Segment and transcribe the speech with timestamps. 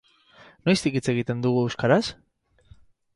[0.69, 2.03] Noiztik hitz egiten dugu euskaraz?